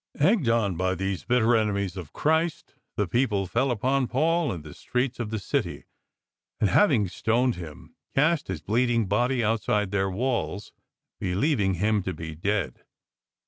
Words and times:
Egged 0.19 0.49
on 0.49 0.77
by 0.77 0.95
these 0.95 1.25
bitter 1.25 1.55
enemies 1.55 1.95
of 1.95 2.11
Christ, 2.11 2.73
the 2.95 3.07
people 3.07 3.45
fell 3.45 3.69
upon 3.69 4.07
Paul 4.07 4.51
in 4.51 4.63
the 4.63 4.73
streets 4.73 5.19
of 5.19 5.29
the 5.29 5.37
city, 5.37 5.83
and 6.59 6.71
having 6.71 7.07
stoned 7.07 7.53
him, 7.53 7.93
cast 8.15 8.47
his 8.47 8.61
bleeding 8.61 9.05
body 9.05 9.43
outside 9.43 9.91
their 9.91 10.09
walls, 10.09 10.71
believing 11.19 11.75
him 11.75 12.01
to 12.01 12.15
be 12.15 12.33
dead. 12.33 12.83